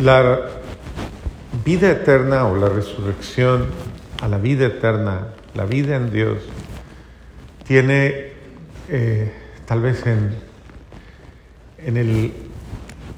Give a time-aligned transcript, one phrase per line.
[0.00, 0.48] La
[1.64, 3.66] vida eterna o la resurrección
[4.22, 6.38] a la vida eterna, la vida en Dios,
[7.66, 8.32] tiene
[8.88, 9.32] eh,
[9.66, 10.34] tal vez en,
[11.78, 12.32] en el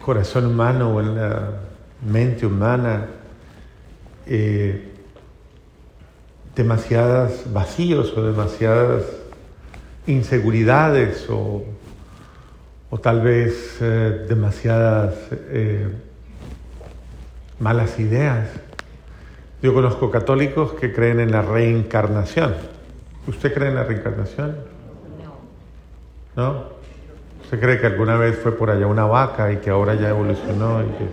[0.05, 1.51] corazón humano o en la
[2.05, 3.07] mente humana
[4.27, 4.91] eh,
[6.57, 9.05] demasiadas vacíos o demasiadas
[10.07, 11.65] inseguridades o,
[12.91, 15.89] o tal vez eh, demasiadas eh,
[17.59, 18.49] malas ideas.
[19.63, 22.55] Yo conozco católicos que creen en la reencarnación.
[23.27, 24.57] ¿Usted cree en la reencarnación?
[26.37, 26.43] No.
[26.43, 26.65] ¿No?
[27.43, 30.83] ¿Usted cree que alguna vez fue por allá una vaca y que ahora ya evolucionó?
[30.83, 31.07] Y que...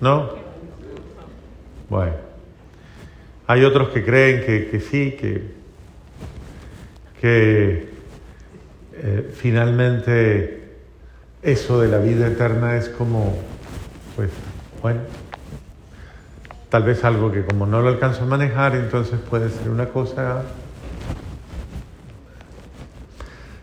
[0.00, 0.30] ¿No?
[1.88, 2.14] Bueno.
[3.46, 5.54] Hay otros que creen que, que sí, que,
[7.20, 7.88] que
[8.94, 10.76] eh, finalmente
[11.42, 13.36] eso de la vida eterna es como,
[14.16, 14.30] pues,
[14.84, 15.00] bueno,
[16.68, 20.42] tal vez algo que como no lo alcanzo a manejar, entonces puede ser una cosa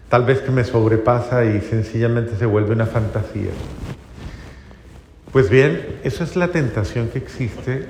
[0.10, 3.52] tal vez que me sobrepasa y sencillamente se vuelve una fantasía.
[5.32, 7.86] Pues bien, eso es la tentación que existe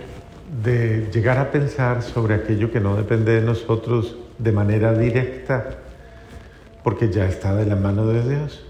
[0.62, 5.78] de llegar a pensar sobre aquello que no depende de nosotros de manera directa,
[6.84, 8.66] porque ya está de la mano de Dios,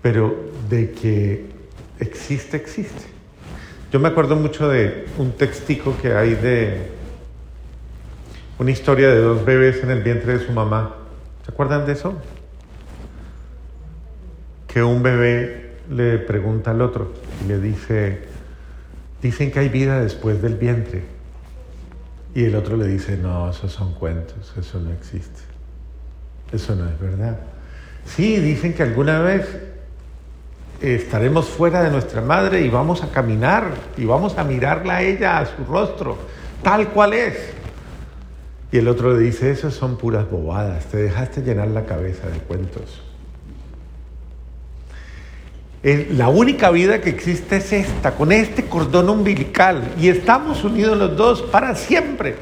[0.00, 0.32] pero
[0.70, 1.46] de que
[1.98, 3.13] existe, existe.
[3.94, 6.88] Yo me acuerdo mucho de un textico que hay de
[8.58, 10.96] una historia de dos bebés en el vientre de su mamá.
[11.44, 12.12] ¿Se acuerdan de eso?
[14.66, 17.12] Que un bebé le pregunta al otro
[17.44, 18.22] y le dice,
[19.22, 21.04] dicen que hay vida después del vientre.
[22.34, 25.42] Y el otro le dice, no, esos son cuentos, eso no existe.
[26.50, 27.38] Eso no es verdad.
[28.06, 29.46] Sí, dicen que alguna vez
[30.80, 35.38] estaremos fuera de nuestra madre y vamos a caminar y vamos a mirarla a ella,
[35.38, 36.18] a su rostro,
[36.62, 37.34] tal cual es.
[38.72, 42.38] Y el otro le dice, esas son puras bobadas, te dejaste llenar la cabeza de
[42.38, 43.02] cuentos.
[45.82, 51.14] La única vida que existe es esta, con este cordón umbilical, y estamos unidos los
[51.16, 52.36] dos para siempre.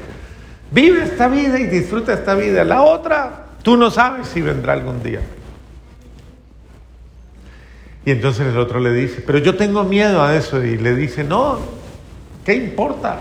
[0.71, 2.63] Vive esta vida y disfruta esta vida.
[2.63, 5.19] La otra, tú no sabes si vendrá algún día.
[8.05, 10.63] Y entonces el otro le dice, pero yo tengo miedo a eso.
[10.63, 11.59] Y le dice, no,
[12.45, 13.19] ¿qué importa?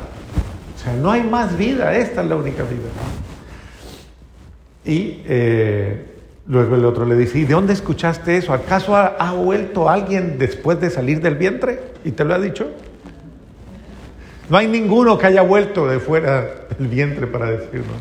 [0.75, 2.88] O sea, no hay más vida, esta es la única vida.
[4.84, 6.04] Y eh,
[6.48, 8.53] luego el otro le dice, ¿y de dónde escuchaste eso?
[8.53, 11.81] ¿Acaso ha, ha, vuelto alguien después de salir del vientre?
[12.04, 12.69] ¿Y te lo ha dicho?
[14.50, 17.93] No hay ninguno que haya vuelto de fuera del vientre para decirlo.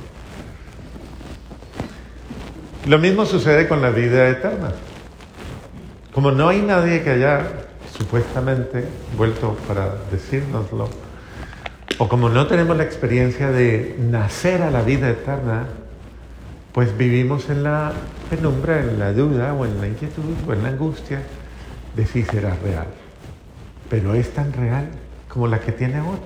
[2.87, 4.71] Lo mismo sucede con la vida eterna.
[6.13, 7.47] Como no hay nadie que haya
[7.97, 8.85] supuestamente
[9.17, 10.89] vuelto para decírnoslo,
[11.97, 15.67] o como no tenemos la experiencia de nacer a la vida eterna,
[16.73, 17.93] pues vivimos en la
[18.29, 21.21] penumbra, en la duda o en la inquietud o en la angustia
[21.95, 22.87] de si será real.
[23.89, 24.89] Pero es tan real
[25.29, 26.19] como la que tiene ahora.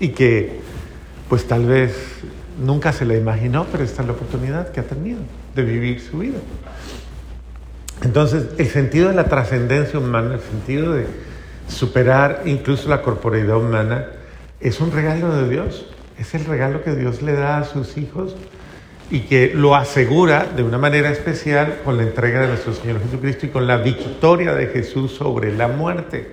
[0.00, 0.60] Y que
[1.28, 1.94] pues tal vez
[2.62, 5.20] nunca se la imaginó, pero esta es la oportunidad que ha tenido
[5.54, 6.38] de vivir su vida.
[8.02, 11.06] Entonces, el sentido de la trascendencia humana, el sentido de
[11.68, 14.06] superar incluso la corporeidad humana,
[14.60, 15.86] es un regalo de Dios.
[16.18, 18.36] Es el regalo que Dios le da a sus hijos
[19.10, 23.46] y que lo asegura de una manera especial con la entrega de nuestro Señor Jesucristo
[23.46, 26.32] y con la victoria de Jesús sobre la muerte.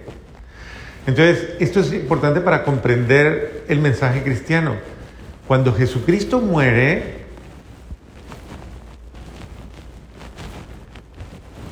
[1.06, 4.75] Entonces, esto es importante para comprender el mensaje cristiano.
[5.47, 7.19] Cuando Jesucristo muere,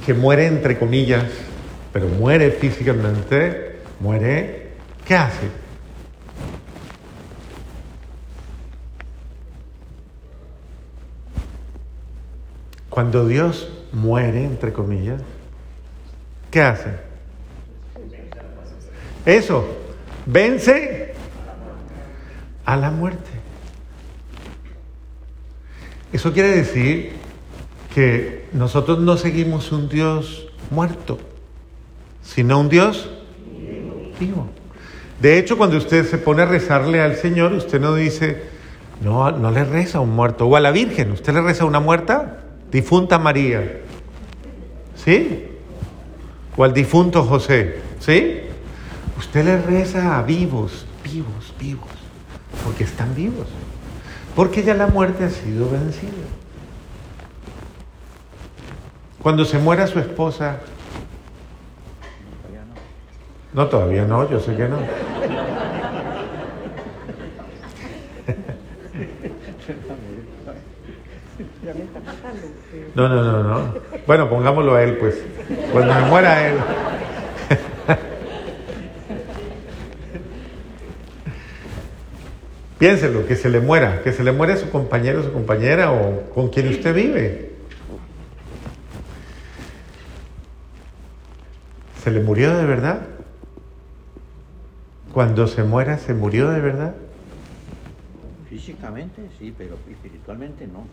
[0.08, 1.26] que muere entre comillas,
[1.92, 4.70] pero muere físicamente, muere,
[5.06, 5.50] ¿qué hace?
[12.90, 15.22] Cuando Dios muere, entre comillas,
[16.52, 16.92] ¿qué hace?
[19.26, 19.68] Eso,
[20.26, 21.16] vence
[22.64, 23.30] a la muerte.
[26.14, 27.17] Eso quiere decir
[27.98, 31.18] que nosotros no seguimos un Dios muerto,
[32.22, 33.10] sino un Dios
[34.20, 34.46] vivo.
[35.20, 38.44] De hecho, cuando usted se pone a rezarle al Señor, usted no dice,
[39.02, 41.66] no, no le reza a un muerto, o a la Virgen, usted le reza a
[41.66, 43.82] una muerta, difunta María,
[45.04, 45.46] ¿sí?
[46.56, 48.42] O al difunto José, ¿sí?
[49.18, 51.90] Usted le reza a vivos, vivos, vivos,
[52.64, 53.48] porque están vivos,
[54.36, 56.12] porque ya la muerte ha sido vencida.
[59.28, 60.60] Cuando se muera su esposa,
[63.52, 64.78] No, todavía no, yo sé que no.
[72.96, 73.74] No, no, no, no.
[74.08, 75.22] Bueno, pongámoslo a él, pues.
[75.74, 76.56] Cuando me muera él.
[82.80, 86.48] Piénselo, que se le muera, que se le muera su compañero, su compañera o con
[86.48, 87.47] quien usted vive.
[92.08, 93.02] ¿Se le murió de verdad?
[95.14, 96.96] Cuando se muera, ¿se murió de verdad?
[98.50, 100.86] Físicamente sí, pero espiritualmente no.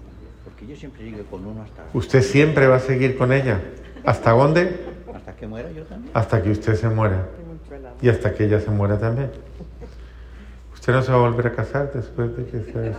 [0.43, 1.85] Porque yo siempre sigo con uno hasta...
[1.97, 3.61] ¿Usted siempre va a seguir con ella?
[4.05, 4.81] ¿Hasta dónde?
[5.15, 6.11] Hasta que muera yo también.
[6.15, 7.29] Hasta que usted se muera.
[8.03, 9.31] Y hasta que ella se muera también.
[10.73, 12.93] Usted no se va a volver a casar después de que sea...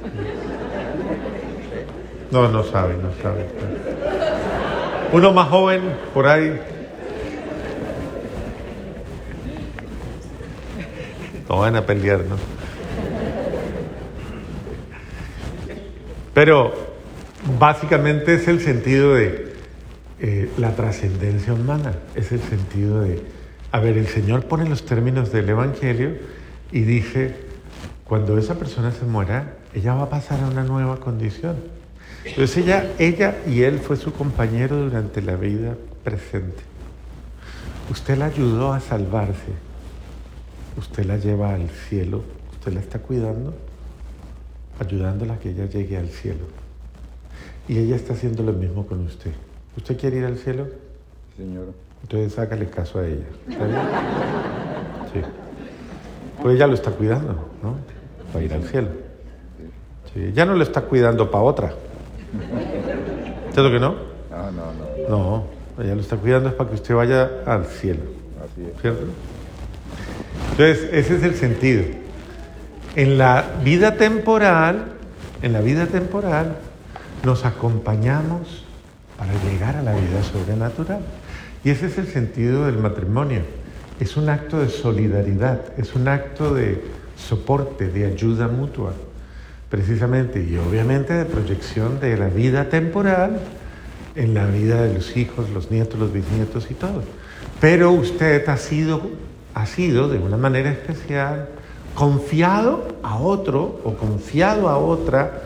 [2.31, 3.45] No, no sabe, no sabe.
[5.11, 5.81] Uno más joven,
[6.13, 6.57] por ahí.
[11.59, 12.35] Van a pelear, ¿no?
[16.33, 16.73] Pero
[17.57, 19.53] básicamente es el sentido de
[20.19, 23.21] eh, la trascendencia humana, es el sentido de,
[23.71, 26.11] a ver, el Señor pone los términos del Evangelio
[26.71, 27.35] y dice,
[28.03, 31.55] cuando esa persona se muera, ella va a pasar a una nueva condición.
[32.23, 36.63] Entonces ella, ella y él fue su compañero durante la vida presente.
[37.89, 39.64] Usted la ayudó a salvarse.
[40.77, 42.23] Usted la lleva al cielo.
[42.51, 43.53] Usted la está cuidando,
[44.79, 46.45] ayudándola a que ella llegue al cielo.
[47.67, 49.31] Y ella está haciendo lo mismo con usted.
[49.77, 50.67] ¿Usted quiere ir al cielo?
[51.37, 51.73] Señor.
[52.03, 53.25] Entonces hágale caso a ella.
[53.49, 53.79] ¿Está bien?
[55.13, 55.21] Sí.
[56.41, 57.33] Pues ella lo está cuidando,
[57.63, 57.77] ¿no?
[58.31, 58.89] Para ir al cielo.
[60.13, 60.31] Sí.
[60.33, 61.73] Ya no lo está cuidando para otra.
[63.51, 63.95] ¿Cierto que no?
[64.31, 65.45] Ah, no, no.
[65.77, 68.01] No, ella lo está cuidando es para que usted vaya al cielo.
[68.43, 68.81] Así es.
[68.81, 69.05] ¿Cierto?
[70.57, 71.83] Entonces, ese es el sentido.
[72.95, 74.93] En la vida temporal,
[75.41, 76.55] en la vida temporal,
[77.25, 78.63] nos acompañamos
[79.17, 81.01] para llegar a la vida sobrenatural.
[81.63, 83.41] Y ese es el sentido del matrimonio.
[83.99, 86.81] Es un acto de solidaridad, es un acto de
[87.17, 88.93] soporte, de ayuda mutua,
[89.69, 93.39] precisamente, y obviamente de proyección de la vida temporal
[94.15, 97.03] en la vida de los hijos, los nietos, los bisnietos y todo.
[97.59, 99.01] Pero usted ha sido,
[99.55, 101.47] ha sido de una manera especial
[101.95, 105.43] confiado a otro o confiado a otra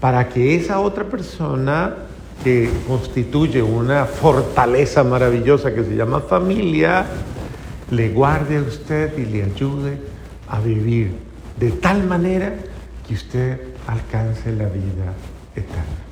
[0.00, 1.94] para que esa otra persona
[2.42, 7.04] que constituye una fortaleza maravillosa que se llama familia,
[7.90, 9.98] le guarde a usted y le ayude
[10.48, 11.12] a vivir
[11.60, 12.54] de tal manera
[13.06, 15.12] que usted alcance la vida
[15.54, 16.02] eterna.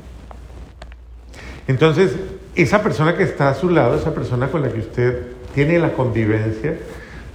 [1.67, 2.13] Entonces,
[2.55, 5.95] esa persona que está a su lado, esa persona con la que usted tiene la
[5.95, 6.77] convivencia,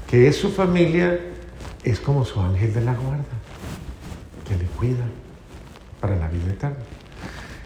[0.09, 1.19] que es su familia,
[1.83, 3.23] es como su ángel de la guarda,
[4.47, 5.05] que le cuida
[5.99, 6.77] para la vida eterna.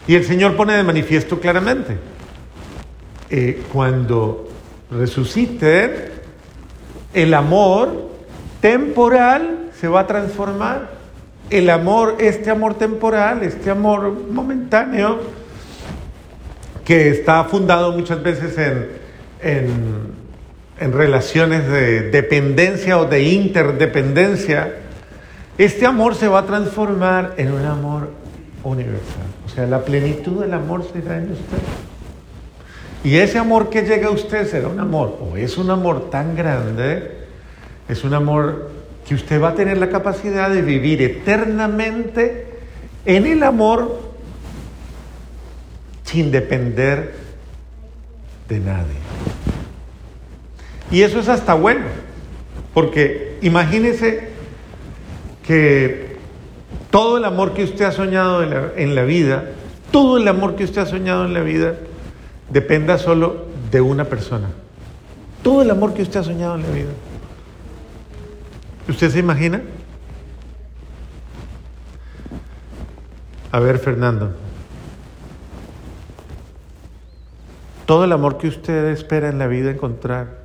[0.06, 1.96] Y el Señor pone de manifiesto claramente,
[3.28, 4.48] eh, cuando
[4.90, 6.12] resucite,
[7.12, 8.10] el amor
[8.60, 11.00] temporal se va a transformar.
[11.48, 15.18] El amor, este amor temporal, este amor momentáneo,
[16.84, 18.56] que está fundado muchas veces
[19.40, 20.19] en,
[20.80, 24.76] en relaciones de dependencia o de interdependencia,
[25.58, 28.08] este amor se va a transformar en un amor
[28.64, 29.26] universal.
[29.44, 31.58] O sea, la plenitud del amor será en usted.
[33.04, 36.34] Y ese amor que llega a usted será un amor, o es un amor tan
[36.34, 37.18] grande,
[37.88, 38.70] es un amor
[39.06, 42.46] que usted va a tener la capacidad de vivir eternamente
[43.04, 44.00] en el amor
[46.04, 47.14] sin depender
[48.48, 49.29] de nadie.
[50.90, 51.86] Y eso es hasta bueno,
[52.74, 54.30] porque imagínese
[55.46, 56.16] que
[56.90, 59.50] todo el amor que usted ha soñado en la, vida,
[59.92, 61.76] todo el amor que usted ha soñado en la vida,
[62.50, 64.48] dependa solo de una persona.
[65.42, 66.90] Todo el amor que usted ha soñado en la vida.
[68.88, 69.62] ¿Usted se imagina?
[73.52, 74.32] A ver, Fernando.
[77.86, 80.39] Todo el amor que usted espera en la vida encontrar,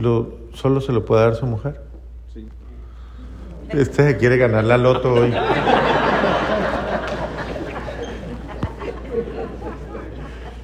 [0.00, 1.80] lo, ¿solo se lo puede dar su mujer?
[2.32, 2.48] Sí.
[3.68, 5.32] Este se quiere ganar la loto hoy.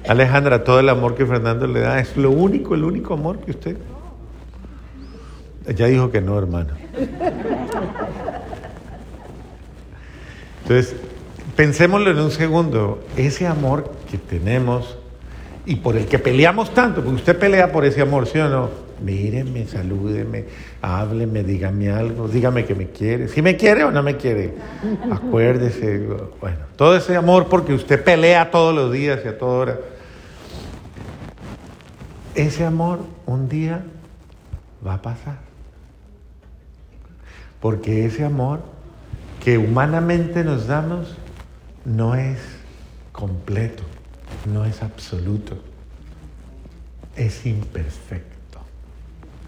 [0.07, 3.51] Alejandra, todo el amor que Fernando le da es lo único, el único amor que
[3.51, 3.77] usted.
[5.67, 6.73] Ella dijo que no, hermano.
[10.63, 10.95] Entonces,
[11.57, 13.03] pensémoslo en un segundo.
[13.17, 14.97] Ese amor que tenemos
[15.65, 18.86] y por el que peleamos tanto, porque usted pelea por ese amor, ¿sí o no?
[19.01, 20.45] Míreme, salúdeme,
[20.81, 23.27] hábleme, dígame algo, dígame que me quiere.
[23.27, 24.53] Si me quiere o no me quiere,
[25.11, 26.07] acuérdese.
[26.39, 29.79] Bueno, todo ese amor porque usted pelea todos los días y a toda hora.
[32.35, 33.83] Ese amor un día
[34.85, 35.39] va a pasar.
[37.59, 38.61] Porque ese amor
[39.43, 41.15] que humanamente nos damos
[41.85, 42.37] no es
[43.11, 43.83] completo,
[44.45, 45.57] no es absoluto,
[47.15, 48.36] es imperfecto.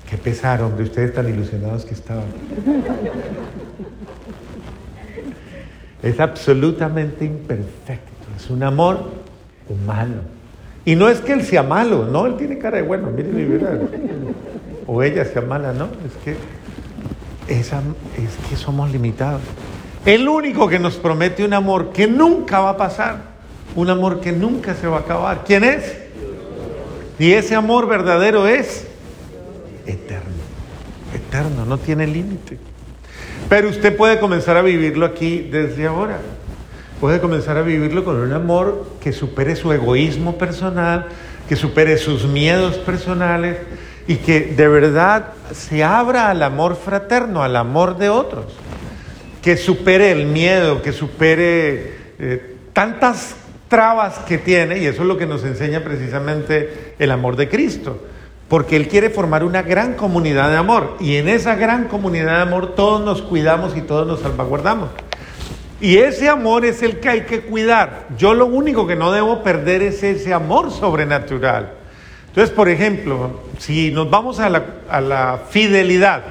[0.09, 2.25] Qué pesar, hombre, ustedes tan ilusionados que estaban.
[6.01, 9.11] Es absolutamente imperfecto, es un amor
[9.69, 10.21] humano.
[10.83, 14.35] Y no es que él sea malo, no, él tiene cara de bueno, miren.
[14.87, 16.31] O ella sea mala, no, es que,
[17.53, 17.69] es
[18.49, 19.41] que somos limitados.
[20.05, 23.17] El único que nos promete un amor que nunca va a pasar,
[23.75, 25.43] un amor que nunca se va a acabar.
[25.45, 25.95] ¿Quién es?
[27.19, 28.88] Y ese amor verdadero es
[29.89, 30.43] eterno,
[31.13, 32.57] eterno, no tiene límite.
[33.47, 36.19] Pero usted puede comenzar a vivirlo aquí desde ahora.
[36.99, 41.07] Puede comenzar a vivirlo con un amor que supere su egoísmo personal,
[41.47, 43.57] que supere sus miedos personales
[44.07, 48.45] y que de verdad se abra al amor fraterno, al amor de otros
[49.41, 53.35] que supere el miedo, que supere eh, tantas
[53.67, 58.03] trabas que tiene, y eso es lo que nos enseña precisamente el amor de Cristo,
[58.49, 62.41] porque Él quiere formar una gran comunidad de amor, y en esa gran comunidad de
[62.41, 64.89] amor todos nos cuidamos y todos nos salvaguardamos.
[65.79, 68.07] Y ese amor es el que hay que cuidar.
[68.17, 71.73] Yo lo único que no debo perder es ese amor sobrenatural.
[72.27, 76.23] Entonces, por ejemplo, si nos vamos a la, a la fidelidad,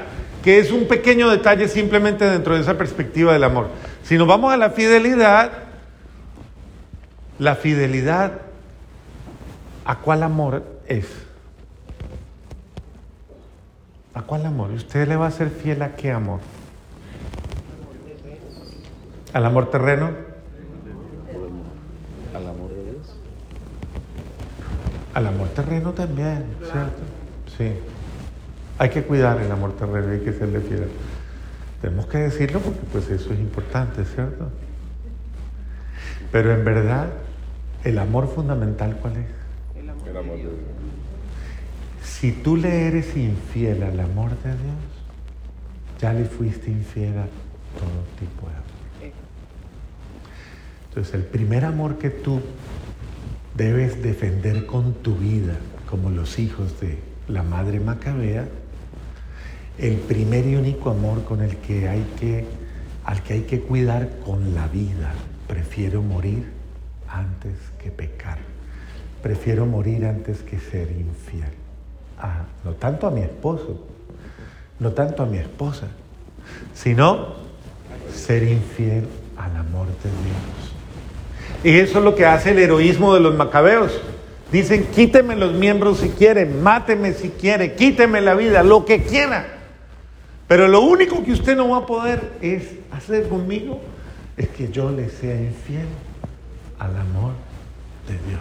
[0.43, 3.69] que es un pequeño detalle simplemente dentro de esa perspectiva del amor.
[4.03, 5.51] Si nos vamos a la fidelidad,
[7.39, 8.33] la fidelidad,
[9.85, 11.28] ¿a cuál amor es?
[14.19, 14.73] ¿A cuál amor?
[14.73, 16.41] ¿Usted le va a ser fiel a qué amor?
[19.33, 20.11] ¿Al amor terreno?
[22.35, 23.17] ¿Al amor de Dios?
[25.15, 27.01] Al amor terreno también, ¿cierto?
[27.57, 27.75] Sí.
[28.79, 30.89] Hay que cuidar el amor terreno, hay que serle fiel.
[31.81, 34.49] Tenemos que decirlo porque pues eso es importante, ¿cierto?
[36.33, 37.07] Pero en verdad,
[37.85, 39.27] el amor fundamental, ¿cuál es?
[39.81, 40.53] El amor, de Dios.
[42.21, 44.75] Si tú le eres infiel al amor de Dios,
[46.01, 47.29] ya le fuiste infiel a
[47.79, 49.15] todo tipo de amor.
[50.89, 52.41] Entonces, el primer amor que tú
[53.55, 55.59] debes defender con tu vida,
[55.89, 56.99] como los hijos de
[57.29, 58.49] la madre Macabea,
[59.79, 62.47] el primer y único amor con el que hay que,
[63.05, 65.13] al que hay que cuidar con la vida.
[65.47, 66.51] Prefiero morir
[67.09, 68.39] antes que pecar.
[69.23, 71.68] Prefiero morir antes que ser infiel.
[72.21, 73.79] Ah, no tanto a mi esposo,
[74.79, 75.87] no tanto a mi esposa,
[76.75, 77.35] sino
[78.15, 79.07] ser infiel
[79.37, 81.65] al amor de Dios.
[81.65, 84.01] Y eso es lo que hace el heroísmo de los macabeos.
[84.51, 89.59] Dicen, quíteme los miembros si quiere, máteme si quiere, quíteme la vida, lo que quiera
[90.49, 93.79] pero lo único que usted no va a poder es hacer conmigo
[94.37, 95.87] es que yo le sea infiel
[96.79, 97.33] al amor
[98.09, 98.41] de Dios.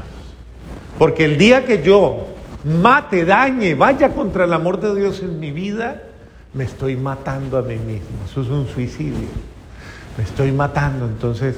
[0.98, 2.28] Porque el día que yo
[2.64, 6.04] mate, dañe, vaya contra el amor de Dios en mi vida,
[6.54, 8.24] me estoy matando a mí mismo.
[8.30, 9.28] Eso es un suicidio.
[10.18, 11.06] Me estoy matando.
[11.06, 11.56] Entonces,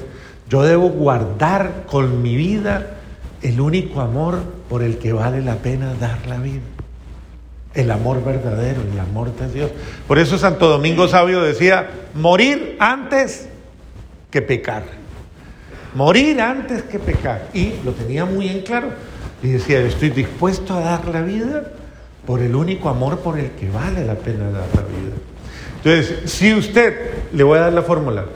[0.48, 2.98] yo debo guardar con mi vida
[3.42, 4.38] el único amor
[4.68, 6.60] por el que vale la pena dar la vida
[7.74, 9.70] el amor verdadero, el amor de Dios.
[10.08, 13.48] Por eso Santo Domingo Sabio decía, morir antes
[14.30, 14.82] que pecar.
[15.94, 17.48] Morir antes que pecar.
[17.52, 18.88] Y lo tenía muy en claro.
[19.42, 21.72] Y decía, estoy dispuesto a dar la vida
[22.26, 25.16] por el único amor por el que vale la pena dar la vida.
[25.76, 28.26] Entonces, si usted, le voy a dar la fórmula,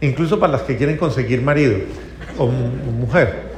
[0.00, 1.78] incluso para las que quieren conseguir marido
[2.38, 3.54] o mujer,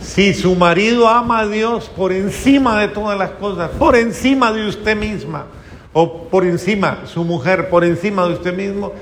[0.00, 4.66] si su marido ama a Dios por encima de todas las cosas, por encima de
[4.66, 5.46] usted misma,
[5.92, 8.92] o por encima, su mujer por encima de usted mismo,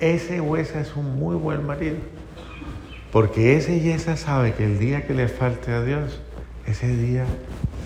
[0.00, 1.96] ese o esa es un muy buen marido.
[3.12, 6.18] Porque ese y esa sabe que el día que le falte a Dios,
[6.66, 7.26] ese día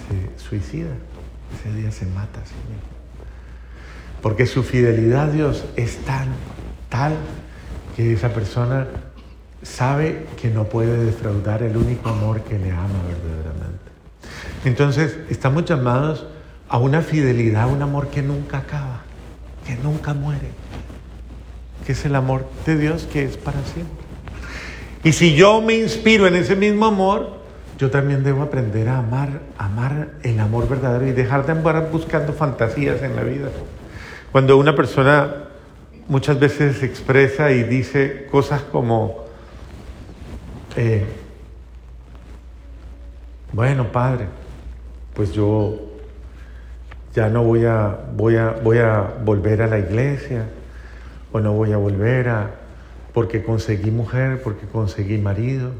[0.08, 0.94] se suicida,
[1.58, 2.88] ese día se mata a sí mismo.
[4.22, 6.28] Porque su fidelidad a Dios es tan,
[6.88, 7.16] tal,
[7.96, 8.86] que esa persona
[9.62, 13.90] sabe que no puede defraudar el único amor que le ama verdaderamente.
[14.64, 16.26] Entonces, estamos llamados
[16.68, 19.02] a una fidelidad, un amor que nunca acaba,
[19.66, 20.50] que nunca muere,
[21.84, 23.95] que es el amor de Dios que es para siempre.
[25.06, 27.28] Y si yo me inspiro en ese mismo amor,
[27.78, 32.32] yo también debo aprender a amar, amar el amor verdadero y dejar de andar buscando
[32.32, 33.50] fantasías en la vida.
[34.32, 35.44] Cuando una persona
[36.08, 39.26] muchas veces expresa y dice cosas como,
[40.74, 41.06] eh,
[43.52, 44.26] bueno, padre,
[45.14, 45.82] pues yo
[47.14, 50.46] ya no voy a, voy a, voy a volver a la iglesia,
[51.30, 52.65] o no voy a volver a,
[53.16, 55.70] porque conseguí mujer, porque conseguí marido.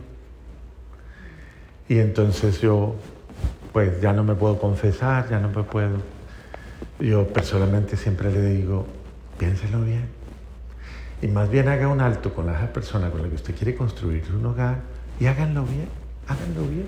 [1.87, 2.97] Y entonces yo,
[3.75, 5.99] pues ya no me puedo confesar, ya no me puedo.
[6.99, 8.87] Yo personalmente siempre le digo,
[9.37, 10.09] piénselo bien.
[11.21, 14.25] Y más bien haga un alto con esa persona con la que usted quiere construir
[14.35, 14.79] un hogar
[15.21, 15.89] y háganlo bien,
[16.29, 16.87] háganlo bien.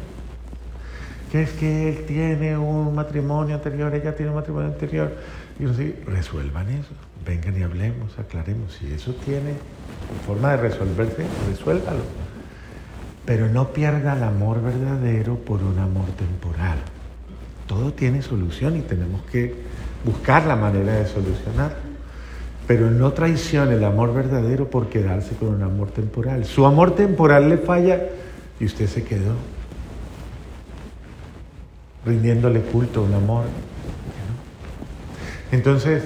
[1.31, 5.15] Que es que él tiene un matrimonio anterior, ella tiene un matrimonio anterior.
[5.61, 6.95] Y yo sí, resuelvan eso,
[7.29, 8.73] vengan y hablemos, aclaremos.
[8.75, 9.53] Si eso tiene
[10.27, 12.03] forma de resolverse, resuélvalo.
[13.25, 16.79] Pero no pierda el amor verdadero por un amor temporal.
[17.67, 19.55] Todo tiene solución y tenemos que
[20.05, 21.89] buscar la manera de solucionar
[22.69, 26.45] pero no traicione el amor verdadero por quedarse con un amor temporal.
[26.45, 27.99] Su amor temporal le falla
[28.61, 29.33] y usted se quedó
[32.05, 33.45] rindiéndole culto a un amor.
[35.51, 36.03] Entonces,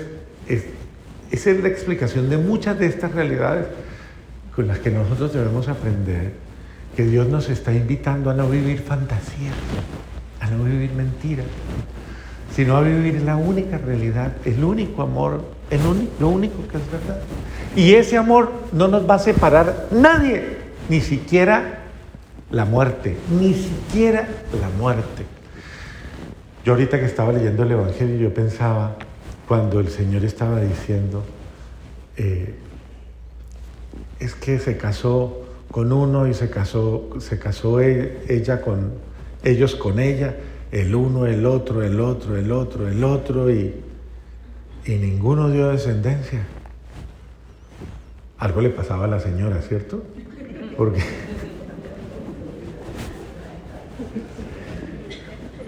[1.33, 3.67] esa es la explicación de muchas de estas realidades
[4.55, 6.33] con las que nosotros debemos aprender
[6.95, 9.55] que Dios nos está invitando a no vivir fantasías,
[10.41, 11.47] a no vivir mentiras,
[12.55, 15.43] sino a vivir la única realidad, el único amor,
[16.21, 17.21] lo único que es verdad.
[17.75, 20.59] Y ese amor no nos va a separar nadie,
[20.91, 21.79] ni siquiera
[22.51, 24.29] la muerte, ni siquiera
[24.61, 25.25] la muerte.
[26.63, 28.97] Yo ahorita que estaba leyendo el Evangelio, yo pensaba,
[29.53, 31.23] cuando el Señor estaba diciendo,
[32.17, 32.55] eh,
[34.19, 38.93] es que se casó con uno y se casó, se casó e, ella con
[39.45, 40.37] ellos con ella,
[40.71, 43.75] el uno, el otro, el otro, el otro, el otro, y,
[44.87, 46.47] y ninguno dio descendencia.
[48.39, 50.03] Algo le pasaba a la señora, ¿cierto?
[50.79, 51.03] Porque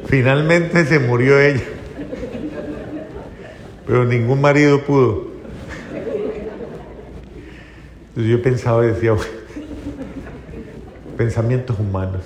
[0.06, 1.64] finalmente se murió ella,
[3.86, 5.34] pero ningún marido pudo.
[8.08, 9.12] Entonces yo pensaba y decía,
[11.16, 12.22] pensamientos humanos.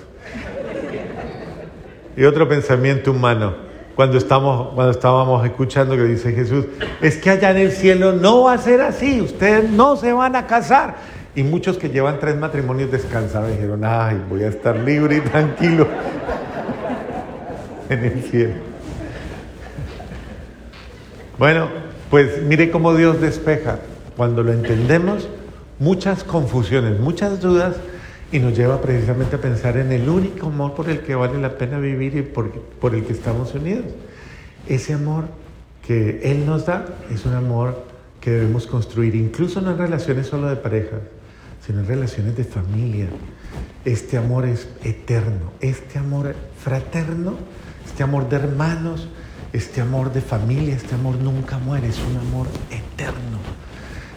[2.16, 3.54] Y otro pensamiento humano,
[3.94, 6.66] cuando, estamos, cuando estábamos escuchando que dice Jesús,
[7.00, 10.36] es que allá en el cielo no va a ser así, ustedes no se van
[10.36, 10.96] a casar.
[11.34, 15.86] Y muchos que llevan tres matrimonios descansados dijeron, ay, voy a estar libre y tranquilo
[17.88, 18.67] en el cielo.
[21.38, 21.68] Bueno,
[22.10, 23.78] pues mire cómo Dios despeja.
[24.16, 25.28] Cuando lo entendemos,
[25.78, 27.76] muchas confusiones, muchas dudas
[28.32, 31.56] y nos lleva precisamente a pensar en el único amor por el que vale la
[31.56, 33.84] pena vivir y por, el que estamos unidos.
[34.66, 35.26] Ese amor
[35.86, 37.84] que Él nos da es un amor
[38.20, 40.96] que debemos construir, incluso no en relaciones solo de pareja,
[41.64, 43.06] sino en relaciones de familia.
[43.84, 47.34] Este amor es eterno, este amor fraterno,
[47.86, 49.08] este amor de hermanos,
[49.52, 53.38] este amor de familia, este amor nunca muere, es un amor eterno.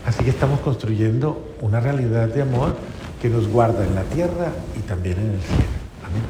[0.06, 2.76] Así que estamos construyendo una realidad de amor
[3.22, 5.72] que nos guarda en la tierra y también en el cielo.
[6.06, 6.24] Amén.